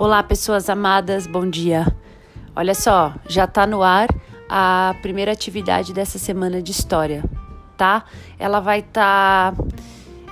Olá, 0.00 0.22
pessoas 0.22 0.70
amadas, 0.70 1.26
bom 1.26 1.44
dia. 1.44 1.84
Olha 2.54 2.72
só, 2.72 3.12
já 3.28 3.46
está 3.46 3.66
no 3.66 3.82
ar 3.82 4.06
a 4.48 4.94
primeira 5.02 5.32
atividade 5.32 5.92
dessa 5.92 6.20
semana 6.20 6.62
de 6.62 6.70
história, 6.70 7.24
tá? 7.76 8.04
Ela 8.38 8.60
vai 8.60 8.78
estar. 8.78 9.56
Tá... 9.56 9.64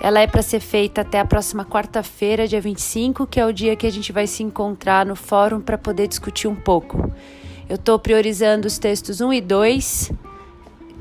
Ela 0.01 0.21
é 0.21 0.27
para 0.29 0.41
ser 0.41 0.61
feita 0.61 1.01
até 1.01 1.19
a 1.19 1.25
próxima 1.25 1.65
quarta-feira, 1.65 2.47
dia 2.47 2.61
25, 2.61 3.27
que 3.27 3.41
é 3.41 3.45
o 3.45 3.53
dia 3.53 3.75
que 3.75 3.89
a 3.89 3.91
gente 3.91 4.13
vai 4.13 4.29
se 4.29 4.45
encontrar 4.45 5.05
no 5.05 5.17
fórum 5.17 5.61
para 5.61 5.77
poder 5.77 6.07
discutir 6.07 6.47
um 6.47 6.55
pouco. 6.55 7.13
Eu 7.69 7.75
estou 7.75 7.99
priorizando 7.99 8.69
os 8.69 8.79
textos 8.79 9.21
1 9.21 9.33
e 9.33 9.41
2 9.41 10.13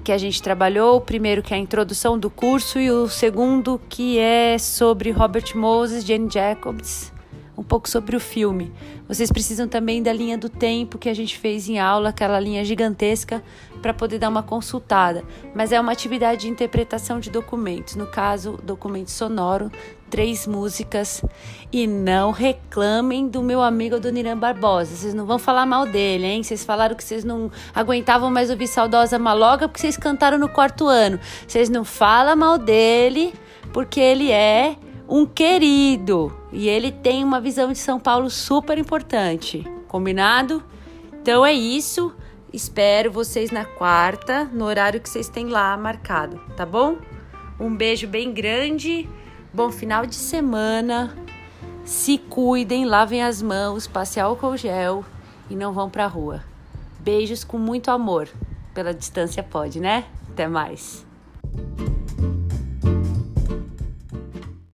que 0.04 0.12
a 0.12 0.18
gente 0.18 0.42
trabalhou, 0.42 0.98
o 0.98 1.02
primeiro 1.02 1.44
que 1.44 1.54
é 1.54 1.58
a 1.58 1.60
introdução 1.60 2.18
do 2.18 2.32
curso 2.32 2.80
e 2.80 2.90
o 2.90 3.08
segundo 3.08 3.80
que 3.88 4.18
é 4.18 4.58
sobre 4.58 5.12
Robert 5.12 5.56
Moses, 5.56 6.04
Jane 6.04 6.30
Jacobs 6.32 7.14
um 7.58 7.64
pouco 7.64 7.90
sobre 7.90 8.16
o 8.16 8.20
filme. 8.20 8.72
Vocês 9.08 9.32
precisam 9.32 9.68
também 9.68 10.02
da 10.02 10.12
linha 10.12 10.38
do 10.38 10.50
tempo 10.50 10.98
que 10.98 11.10
a 11.10 11.14
gente 11.14 11.38
fez 11.38 11.70
em 11.70 11.80
aula, 11.80 12.10
aquela 12.10 12.40
linha 12.40 12.64
gigantesca, 12.66 13.44
para 13.82 13.94
poder 13.94 14.20
dar 14.20 14.30
uma 14.30 14.44
consultada. 14.44 15.24
Mas 15.54 15.72
é 15.72 15.80
uma 15.80 15.92
atividade 15.92 16.42
de 16.42 16.50
interpretação 16.50 17.20
de 17.20 17.30
documentos, 17.30 17.96
no 17.96 18.08
caso, 18.08 18.60
documento 18.64 19.12
sonoro, 19.12 19.72
três 20.10 20.48
músicas. 20.48 21.24
E 21.72 21.86
não 21.86 22.32
reclamem 22.32 23.28
do 23.28 23.44
meu 23.44 23.62
amigo 23.62 24.00
Doniran 24.00 24.38
Barbosa. 24.38 24.96
Vocês 24.96 25.14
não 25.14 25.26
vão 25.26 25.38
falar 25.38 25.66
mal 25.66 25.86
dele, 25.86 26.26
hein? 26.26 26.44
Vocês 26.44 26.64
falaram 26.64 26.96
que 26.96 27.04
vocês 27.04 27.24
não 27.24 27.52
aguentavam 27.74 28.32
mais 28.32 28.50
ouvir 28.50 28.68
Saudosa 28.68 29.20
Maloga 29.20 29.68
porque 29.68 29.82
vocês 29.82 29.98
cantaram 29.98 30.38
no 30.38 30.50
quarto 30.50 30.88
ano. 30.88 31.20
Vocês 31.48 31.70
não 31.70 31.86
falam 31.86 32.36
mal 32.36 32.58
dele 32.58 33.34
porque 33.72 34.00
ele 34.00 34.32
é 34.32 34.78
um 35.08 35.26
querido 35.26 36.36
e 36.52 36.68
ele 36.68 36.92
tem 36.92 37.24
uma 37.24 37.40
visão 37.40 37.72
de 37.72 37.78
São 37.78 38.00
Paulo 38.00 38.30
super 38.30 38.78
importante. 38.78 39.64
Combinado? 39.88 40.64
Então 41.14 41.46
é 41.46 41.54
isso. 41.54 42.14
Espero 42.52 43.12
vocês 43.12 43.52
na 43.52 43.66
quarta, 43.66 44.46
no 44.46 44.66
horário 44.66 45.02
que 45.02 45.10
vocês 45.10 45.28
têm 45.28 45.48
lá 45.48 45.76
marcado, 45.76 46.40
tá 46.56 46.66
bom? 46.66 46.98
Um 47.60 47.76
beijo 47.76 48.08
bem 48.08 48.34
grande. 48.34 49.10
Bom 49.54 49.72
final 49.72 50.06
de 50.06 50.16
semana. 50.16 51.16
Se 51.84 52.18
cuidem, 52.18 52.86
lavem 52.86 53.24
as 53.24 53.42
mãos, 53.42 53.88
passem 53.88 54.22
álcool 54.22 54.58
gel 54.58 55.06
e 55.50 55.56
não 55.56 55.72
vão 55.72 55.90
pra 55.90 56.08
rua. 56.08 56.44
Beijos 57.00 57.44
com 57.44 57.58
muito 57.58 57.92
amor. 57.92 58.28
Pela 58.74 58.94
distância 58.94 59.44
pode, 59.44 59.80
né? 59.80 60.06
Até 60.30 60.48
mais. 60.48 61.06